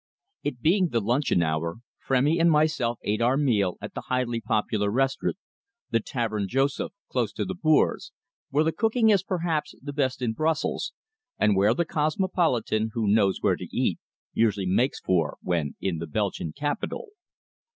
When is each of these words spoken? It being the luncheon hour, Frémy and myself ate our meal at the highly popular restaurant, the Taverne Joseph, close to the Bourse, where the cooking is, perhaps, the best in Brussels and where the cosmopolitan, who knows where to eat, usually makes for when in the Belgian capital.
It 0.41 0.61
being 0.61 0.87
the 0.89 0.99
luncheon 0.99 1.43
hour, 1.43 1.75
Frémy 2.03 2.41
and 2.41 2.49
myself 2.49 2.97
ate 3.03 3.21
our 3.21 3.37
meal 3.37 3.77
at 3.79 3.93
the 3.93 4.05
highly 4.09 4.41
popular 4.41 4.89
restaurant, 4.89 5.37
the 5.91 5.99
Taverne 5.99 6.47
Joseph, 6.47 6.91
close 7.07 7.31
to 7.33 7.45
the 7.45 7.53
Bourse, 7.53 8.11
where 8.49 8.63
the 8.63 8.71
cooking 8.71 9.11
is, 9.11 9.21
perhaps, 9.21 9.75
the 9.79 9.93
best 9.93 10.23
in 10.23 10.33
Brussels 10.33 10.93
and 11.37 11.55
where 11.55 11.75
the 11.75 11.85
cosmopolitan, 11.85 12.89
who 12.93 13.07
knows 13.13 13.41
where 13.43 13.55
to 13.55 13.67
eat, 13.71 13.99
usually 14.33 14.65
makes 14.65 14.99
for 14.99 15.37
when 15.39 15.75
in 15.79 15.99
the 15.99 16.07
Belgian 16.07 16.51
capital. 16.51 17.09